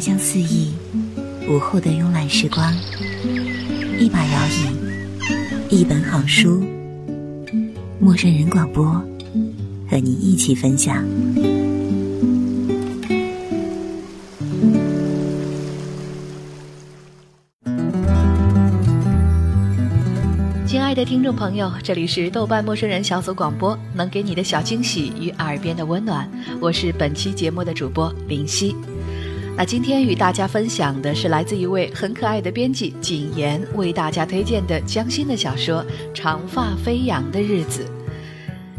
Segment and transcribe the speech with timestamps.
[0.00, 0.72] 香四溢，
[1.46, 2.74] 午后的慵懒时光，
[3.98, 6.64] 一把摇椅，一本好书，
[7.98, 8.84] 陌生人广播，
[9.90, 11.04] 和你一起分享。
[20.66, 26.28] 亲爱的听众朋友，这里是豆瓣陌生人小组广播，能给你的小惊喜与耳边的温暖，
[26.58, 28.74] 我是本期节目的主播林夕。
[29.60, 37.84] 那今天与大家分享的是来自一位很可爱的编辑谨言为大家推荐的江心的小说《长发飞扬的日子》。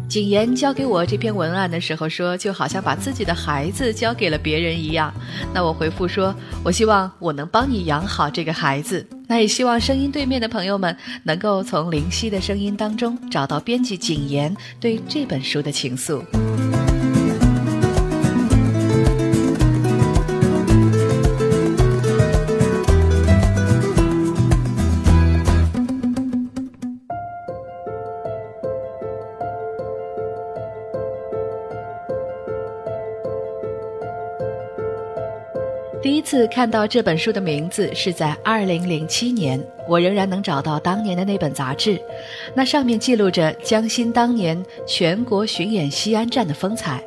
[0.09, 5.13] 谨言交给我这篇文案的时候说，就好像把自己的孩子交给了别人一样。
[5.53, 6.33] 那我回复说，
[6.63, 9.05] 我希望我能帮你养好这个孩子。
[9.27, 16.23] 那也希望声音对面的朋友们能够从灵犀的声音当中找到编辑谨言对这本书的情愫。
[36.31, 41.99] 次看到这本书的名字是在二零零七年，我仍然能找到当年的那本杂志，
[42.55, 44.57] 那上面记录着江心当年
[44.87, 47.03] 全国巡演西安站的风采。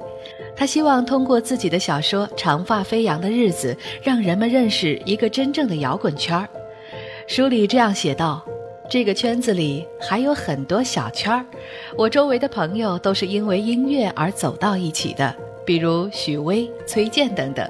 [0.54, 6.46] 他希望通过自己的小说《长发飞扬的日子》，让人们认识一个真正的摇滚圈儿。
[7.26, 8.44] 书里这样写道
[8.90, 11.46] ：“这个圈子里还有很多小圈儿，
[11.96, 17.66] 我周围的朋友都是因为音乐而走到一起的，比如许巍、崔健等等。”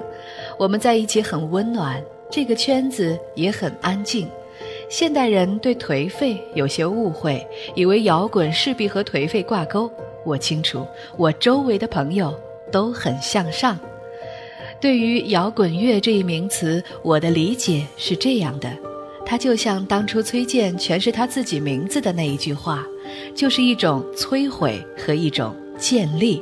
[0.57, 4.27] 我们在一起很温暖，这个圈子也很安静。
[4.89, 9.91] 现代人对颓废有些误会，以为摇滚势必和颓废挂钩。
[10.23, 10.85] 我清楚，
[11.17, 12.33] 我周围的朋友
[12.71, 13.77] 都很向上。
[14.79, 18.71] 对于摇滚乐这一名词，我的理解是这样的：
[19.25, 22.85] 它就像当初崔健诠释他自己名字的那一句话，
[23.33, 26.41] 就是一种摧毁和一种建立。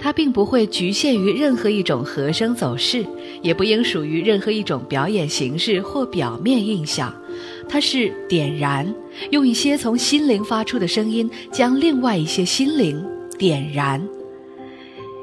[0.00, 3.04] 它并不会局限于任何一种和声走势，
[3.44, 7.14] 也不应属于任何一种表演形式或表面印象。
[7.68, 8.92] 它是点燃，
[9.30, 13.04] 用一些从心灵发出的声音，将另外一些心灵
[13.38, 14.02] 点燃。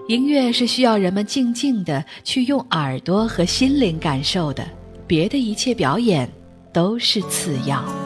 [0.08, 4.66] 音乐是需要人们静静的去用耳朵和心灵感受的，
[5.08, 6.30] 别的一切表演
[6.72, 8.01] 都是次要。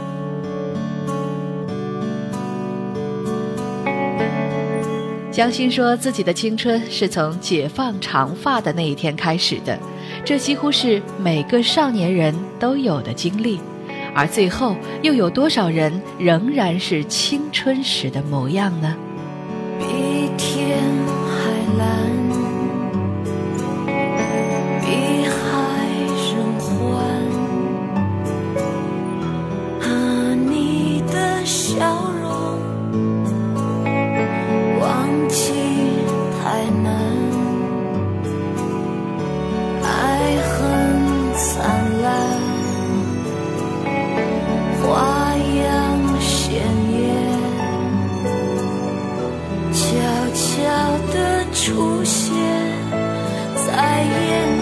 [5.35, 9.77] 江欣说自己的青春是从解放长发的那一天开始的，
[10.23, 13.59] 这几乎是每个少年人都有的经历，
[14.13, 18.95] 而最后又有多少人仍然是青春时的模样呢？
[51.65, 52.31] 出现
[53.55, 54.54] 在眼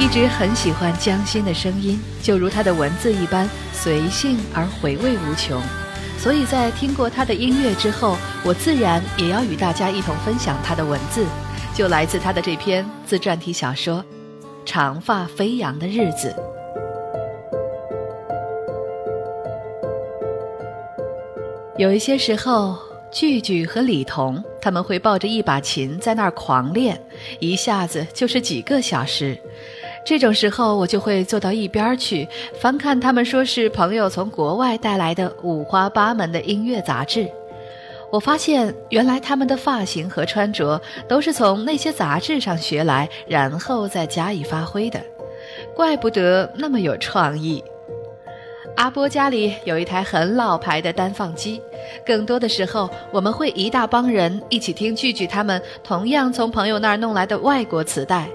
[0.00, 5.60] 一直很喜欢江心的声音，就如她的文字一般随性而回味无穷。
[6.16, 11.26] 所以在听过她的音乐之后，我自然也要与大家一同分享她的文字，
[11.74, 13.96] 就来自她的这篇自传体小说
[14.64, 16.32] 《长发飞扬的日子》。
[21.76, 22.78] 有一些时候，
[23.10, 27.00] 句句和李彤他们会抱着一把琴在那儿狂练，
[27.40, 29.36] 一下子就是几个小时。
[30.08, 32.26] 这种时候，我就会坐到一边去
[32.58, 37.30] 翻看他们说是朋友从国外带来的五花八门的音乐杂志。
[38.10, 44.98] 我发现，原来他们的发型和穿着都是从那些杂志上学来，然后再加以发挥的。
[45.76, 47.62] 怪不得那么有创意。
[48.76, 51.60] 阿波家里有一台很老牌的单放机，
[52.06, 58.26] 更多的时候我们会一大帮人一起听聚聚他们同样从朋友那儿弄来的外国磁带。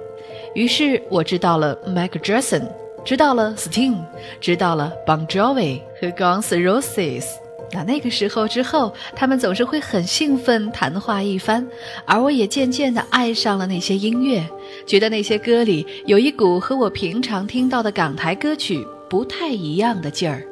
[0.53, 2.67] 于是我知道了 Michael Jackson，
[3.03, 3.97] 知道了 Sting，
[4.39, 7.25] 知道了 Bon Jovi 和 Guns Roses。
[7.71, 11.67] 那那个时候之后，他们总是会很兴奋谈话一番，
[12.05, 14.43] 而我也渐渐地爱上了那些音乐，
[14.85, 18.85] 觉得那些歌里有一股和我平常听到的港台歌曲。
[19.09, 20.43] 不太一样的劲儿，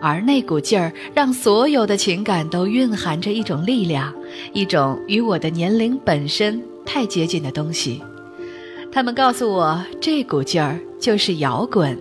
[0.00, 4.12] 而那股劲儿让所有的情感都蕴含着一种力量，
[4.52, 8.02] 一种与我的年龄本身太接近的东西。
[8.92, 11.98] 他们告诉我，这股劲儿就是摇滚。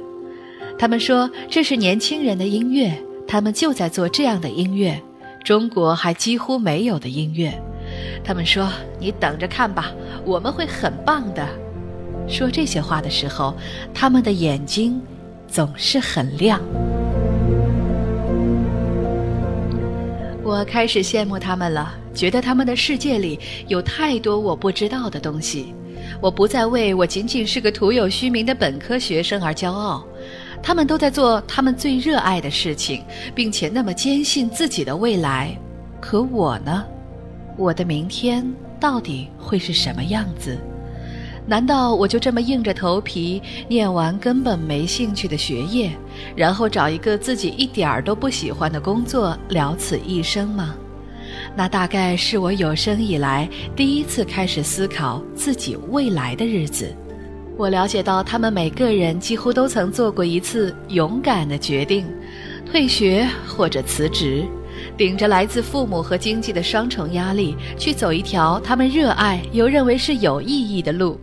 [0.78, 2.92] 他们说这是年轻人的音乐，
[3.26, 5.02] 他们就在做这样的音乐，
[5.44, 7.54] 中国还几乎没有的音乐。
[8.24, 9.92] 他们说：“你等着看吧，
[10.26, 11.48] 我们会很棒的。”
[12.28, 13.56] 说这些话的时候，
[13.94, 15.02] 他们的眼睛。
[15.52, 16.62] 总是很亮。
[20.42, 25.76] 我开始羡慕他们了，觉得他们的世界里有太多我不知道的东西。
[26.22, 30.06] 我不再为我仅仅是个徒有虚名的本科学生而骄傲，
[30.62, 35.58] 他们都在做他们最热爱的事情，并且那么坚信自己的未来。
[36.00, 36.86] 可我呢？
[37.58, 38.46] 我的明天
[38.80, 40.58] 到底会是什么样子？
[41.48, 45.92] 难道我就这么硬着头皮念完根本没兴趣的学业，
[46.36, 50.76] 然后找一个自己一点儿都不喜欢的工作了此一生吗？
[51.56, 56.94] 那大概是我有生以来第一次开始思考自己未来的日子。
[57.58, 62.06] 我了解到，他们每个人几乎都曾做过一次勇敢的决定：
[62.66, 64.44] 退学或者辞职，
[64.98, 71.20] 顶着来自父母和经济的双重压力，去走一条他们热爱又认为是有意义的路。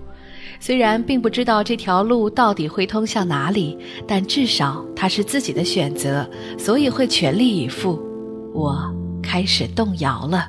[0.61, 7.99] 虽然并不知道这条路到底会通向哪里，但至少它是自己的选择，所以会全力以赴。
[8.53, 8.93] 我
[9.29, 10.49] 开始动摇了。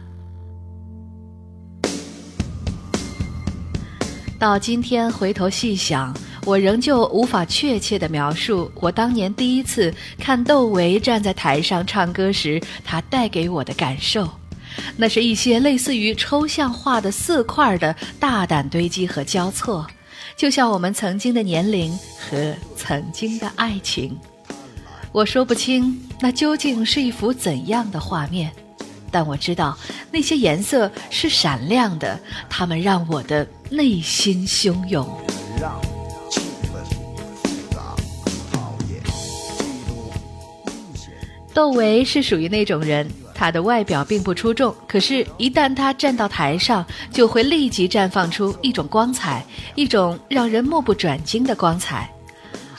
[4.40, 14.30] 到今天回头细想，我仍旧无法确切的描述我当年第一次看窦唯站在台上唱歌时，他带给我的感受。
[14.96, 19.86] 那是一些类似于抽象化的色块的大胆堆积和交错。
[20.38, 24.18] 就像我们曾经的年龄和曾经的爱情，
[25.12, 28.50] 我说不清那究竟是一幅怎样的画面，
[29.12, 29.78] 但我知道
[30.12, 35.08] 那些颜色是闪亮的，它们让我的内心汹涌。
[41.54, 43.10] 窦唯是属于那种人。
[43.34, 52.12] 他的外表并不出众，可是，一旦他站到台上，就会立即绽放出一种光彩，一种让人目不转睛的光彩。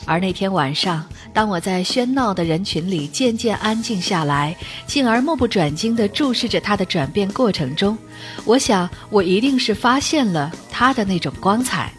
[0.07, 7.97] 而那天晚上，当我在喧闹的人群里渐渐安静下来，进而目不转睛地注视着他的转变过程中，
[8.45, 11.93] 我想，我一定是发现了他的那种光彩。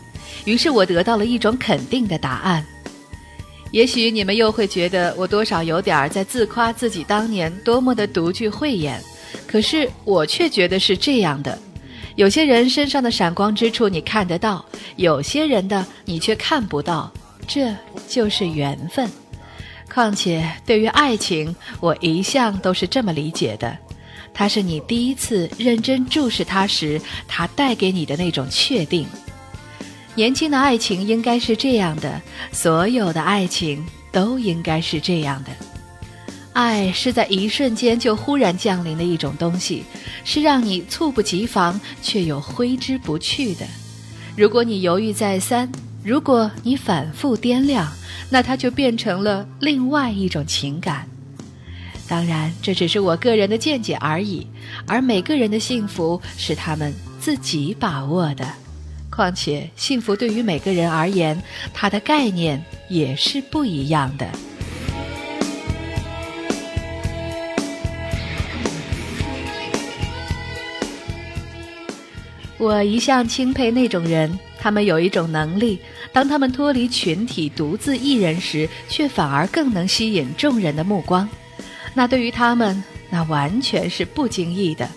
[0.46, 2.66] 于是我得到了一种肯定的答案。
[3.70, 9.02] 也许你们又会觉得我多少有点在自夸自己当年多么的独具慧眼，
[9.48, 11.58] 可是我却觉得是这样的：
[12.16, 14.66] 有些人身上的闪光之处你看得到，
[14.98, 17.10] 有些人的你却看不到，
[17.48, 17.76] 这
[18.08, 19.10] 就是缘分。
[19.94, 23.78] 况且对于爱情，我一向都是这么理解的：
[24.34, 29.06] 它是你第一次认真注视它时，它带给你的那种确定。
[30.16, 32.22] 年轻的爱情应该是这样的，
[32.52, 35.52] 所有的爱情都应该是这样的。
[36.54, 39.84] 爱是在一瞬间就忽然降临的一种东西，
[40.26, 43.66] 是让你猝不及防却又挥之不去的。
[44.36, 45.70] 如果你犹豫再三，
[46.04, 47.92] 如果你反复掂量，
[48.30, 51.08] 那它就变成了另外一种情感。
[52.08, 54.46] 当然，这只是我个人的见解而已，
[54.88, 58.46] 而每个人的幸福是他们自己把握的。
[59.12, 61.42] 况且，幸福对于每个人而言，
[61.74, 64.28] 它的概念也是不一样的。
[72.58, 75.80] 我一向钦佩那种人，他们有一种能力，
[76.14, 81.28] 当他们脱离群体，独自一人时，却反而更能吸引众人的目光。
[81.96, 84.88] 那对于他们，那完全是不经意的。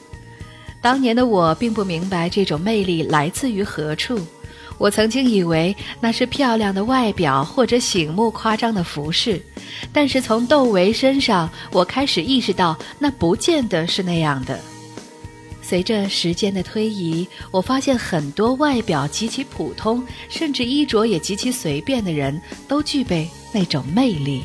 [0.83, 4.21] 当年的我并不明白这种魅力来自于何处，
[4.77, 9.41] 我曾经以为那是漂亮的外表或者醒目夸张的服饰，
[9.95, 14.61] 但是从窦唯身上，我开始意识到那不见得是那样的。
[15.67, 24.45] 随着时间的推移，我发现很多外表极其普通，甚至衣着也极其随便的人，都具备那种魅力。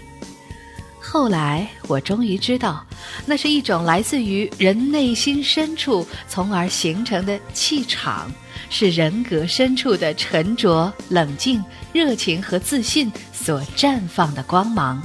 [0.98, 2.86] 后来，我终于知道，
[3.26, 8.32] 那是一种来自于人内心深处，从而形成的气场，
[8.70, 11.62] 是人格深处的沉着、冷静、
[11.92, 15.02] 热情和自信所绽放的光芒。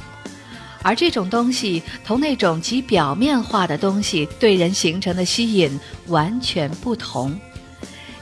[0.85, 7.35] 而这种东西同那种极表面化的东西对人形成的吸引完全不同，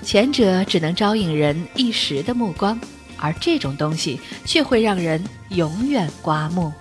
[0.04, 2.81] 前者只能招引人一时的目光，
[3.16, 6.73] 而这种东西却会让人永远刮目。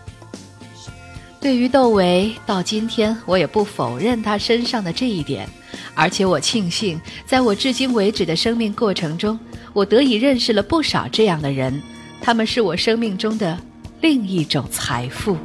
[1.40, 5.50] 对于窦唯，到今天我也不否认他身上的这一点，
[5.96, 9.40] 而且我庆幸，在我至今为止的生命过程中，
[9.74, 11.82] 我得以认识了不少这样的人，
[12.22, 13.58] 他们是我生命中的
[14.02, 15.36] 另一种财富。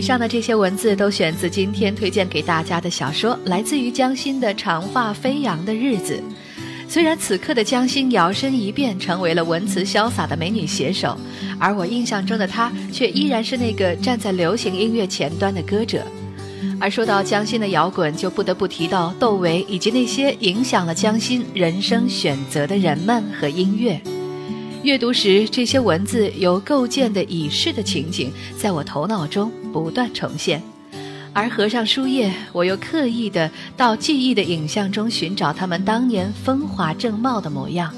[0.00, 6.18] 以上的这些文字都选自今天推荐给大家的小说，来自于江心的《长发飞扬的日子》。
[6.90, 11.14] 虽然此刻的江心摇身一变成为了文辞潇洒的美女写手，
[11.58, 16.02] 而我印象中的她却依然是那个站在流行音乐前端的歌者。
[16.80, 24.00] 而说到江心的摇滚，就不得不提到窦唯以及那些影响了江心人生选择的人们和音乐。
[24.82, 30.62] 阅读时，这些文字由构建的已逝的情景在我头脑中不断重现，
[31.34, 37.94] 而合上书页，我又刻意的到记忆的影像中寻找他们当年风华正茂的模样。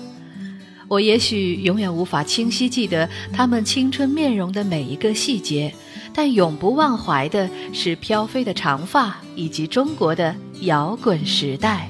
[0.89, 5.73] 我也许永远无法清晰记得他们青春面容的每一个细节，
[6.13, 11.89] 但永不忘怀的是飘飞的长发以及中国的摇滚时代。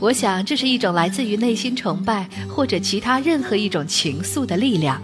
[0.00, 5.00] 我想，这是一种来自于内心崇拜或者其他任何一种情愫的力量，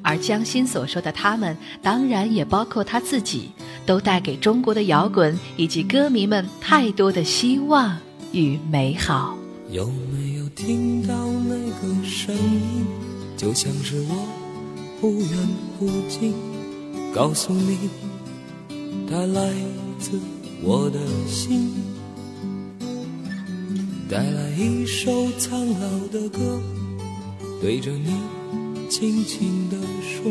[0.00, 3.50] 而江心所说的他们，当然也包括他自己，
[3.84, 7.96] 都带给中国的摇滚以及歌迷们太多的希望
[8.32, 9.36] 与美好。
[9.70, 11.14] 有没有听到
[11.44, 12.86] 那个声音，
[13.36, 14.26] 就像是我
[15.00, 15.48] 忽远
[15.78, 16.32] 忽近，
[17.14, 17.76] 告诉你，
[19.10, 19.52] 它来
[19.98, 20.18] 自
[20.62, 21.91] 我的心。
[24.12, 26.60] 带来一首苍老的歌，
[27.62, 28.14] 对着你
[28.90, 30.30] 轻轻地说：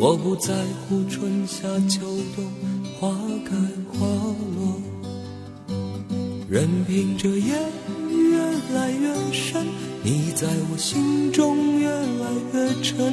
[0.00, 0.52] 我不在
[0.82, 2.00] 乎春夏秋
[2.34, 2.44] 冬，
[2.98, 3.54] 花开
[3.92, 4.04] 花
[4.56, 4.82] 落。
[6.50, 7.54] 任凭这夜
[8.10, 8.36] 越
[8.74, 9.64] 来越深，
[10.02, 13.12] 你在我心中越来越沉，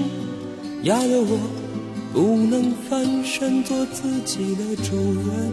[0.82, 1.38] 压得我
[2.12, 5.52] 不能翻身做自己的主人。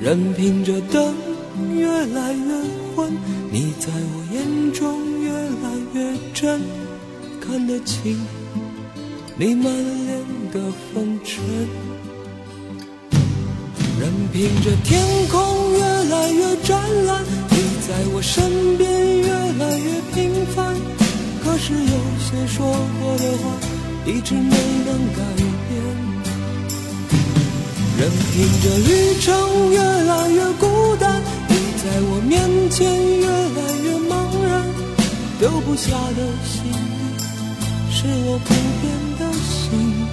[0.00, 1.25] 任凭这灯。
[1.74, 2.54] 越来越
[2.94, 3.12] 昏，
[3.50, 6.60] 你在我眼中越来越真，
[7.40, 8.18] 看得清
[9.38, 9.72] 你满
[10.06, 10.20] 脸
[10.52, 10.60] 的
[10.92, 11.44] 风尘。
[13.98, 20.74] 任凭这天空越来越湛蓝，你在我身边越来越平凡。
[21.42, 22.66] 可是有些说
[23.00, 23.44] 过的话，
[24.04, 24.50] 一直没
[24.84, 25.46] 能改变。
[27.98, 30.65] 任凭这旅程越来越。
[31.86, 32.84] 在我面前
[33.20, 34.66] 越来越茫然，
[35.38, 36.66] 丢不下的心
[37.92, 38.52] 是我不
[38.82, 38.90] 变
[39.20, 40.04] 的心。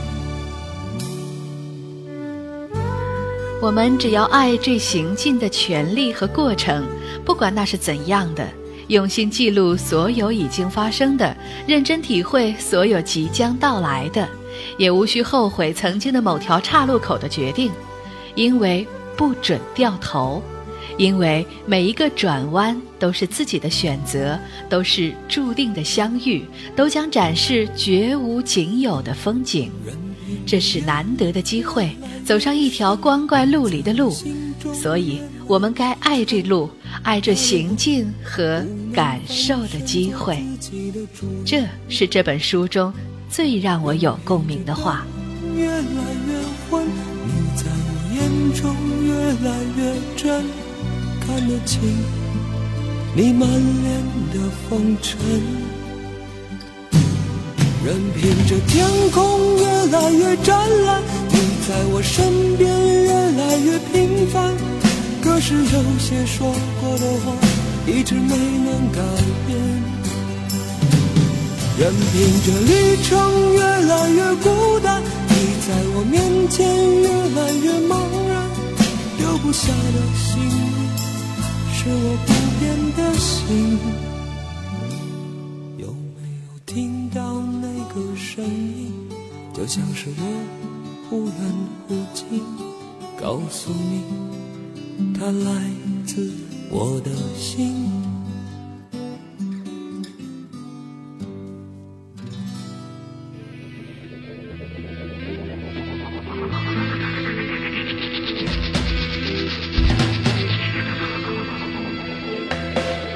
[3.60, 6.86] 我们只要爱这行进的权利和过程，
[7.26, 8.48] 不管那是怎样的，
[8.90, 14.30] 用心记录所有已经发生的，认真体会所有即将到来的，
[14.78, 17.72] 也无需后悔曾经的某条岔路口的决定，
[18.36, 18.88] 因为
[19.18, 20.40] 不准掉头。
[20.98, 24.40] 因为每一个转弯都是自己的选择，
[24.70, 29.72] 都是注定的相遇，都将展示绝无仅有的风景。
[30.46, 34.14] 这是难得的机会，走上一条光怪陆离的路，
[34.74, 36.70] 所以我们该爱这路，
[37.02, 40.44] 爱这行进和感受的机会。
[41.46, 42.94] 这是这本书中
[43.30, 45.06] 最让我有共鸣的话。
[45.56, 46.34] 越来越
[46.70, 49.14] 昏，你在我眼中越
[49.48, 50.63] 来越真。
[51.34, 51.82] 看得清
[53.16, 55.18] 你满脸的风尘，
[57.84, 64.54] 任凭这天空越来越湛蓝，你在我身边越来越平凡。
[65.24, 67.34] 可是有些说过的话，
[67.88, 69.02] 一直没能改
[69.48, 69.58] 变。
[71.80, 72.14] 任凭
[72.46, 75.34] 这旅程越来越孤单，你
[75.66, 76.62] 在我面前
[77.02, 77.98] 越来越茫
[78.30, 78.34] 然，
[79.18, 80.83] 留不下的心。
[81.84, 82.64] 是我不变
[82.96, 83.78] 的心，
[85.78, 88.94] 有没有听到那个声音？
[89.54, 90.24] 就像是我
[91.10, 91.34] 忽远
[91.86, 92.42] 忽近，
[93.22, 94.02] 告诉你，
[95.14, 95.70] 它来
[96.06, 96.32] 自
[96.72, 98.03] 我的心。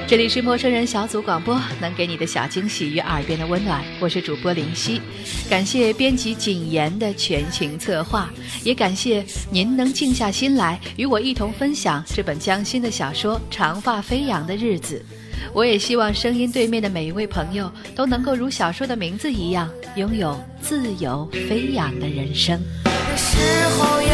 [0.07, 3.83] 这里是陌生人小组广播，能给你的小惊喜与耳边的温暖。
[3.99, 5.01] 我是主播林夕，
[5.49, 8.29] 感谢编辑谨言的全情策划，
[8.63, 15.03] 也感谢您能静下心来与我一同分享这本江心的小说《长发飞扬的日子》。
[15.51, 22.57] 我也希望声音对面的每一位朋友都能够如小说的名字一样，拥有自由飞扬的人生。
[22.85, 23.37] 那时
[23.77, 24.07] 候有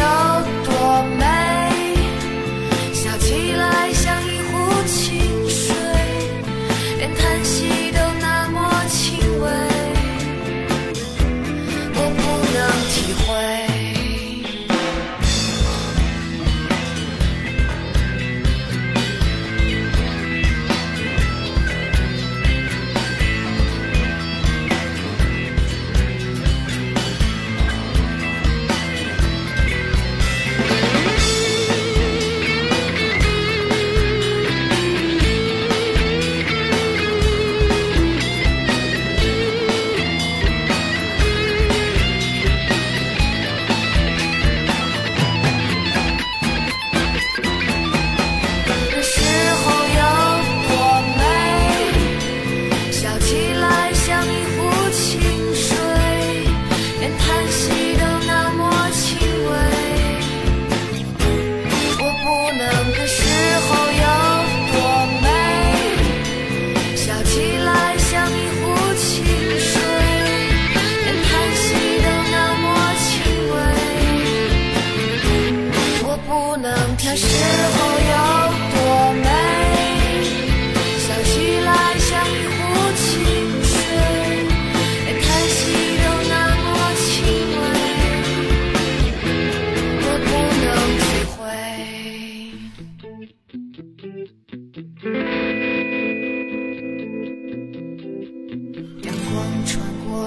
[0.64, 1.94] 多美，
[2.92, 3.92] 笑起来
[7.24, 9.48] 叹息都那么轻微
[11.94, 12.58] 我不能
[12.90, 13.73] 体会。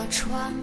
[0.10, 0.54] 窗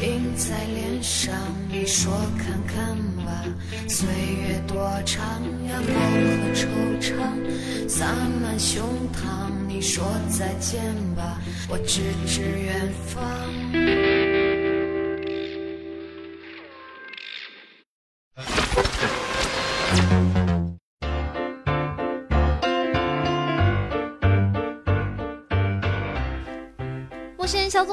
[0.00, 1.34] 映在脸上，
[1.70, 3.44] 你说看看吧，
[3.88, 5.24] 岁月多长
[5.66, 5.80] 呀？
[5.86, 5.94] 梦
[6.40, 6.66] 和惆
[7.00, 8.06] 怅洒
[8.42, 10.82] 满胸膛，你说再见
[11.14, 11.38] 吧，
[11.68, 13.22] 我指指远方。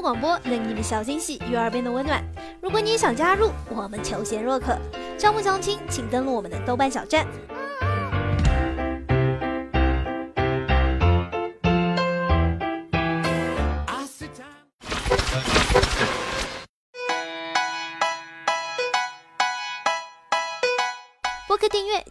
[0.01, 2.23] 广播，给你们小惊喜与耳边的温暖。
[2.59, 4.75] 如果你也想加入，我们求贤若渴，
[5.17, 7.27] 招募相亲，请登录我们的豆瓣小站。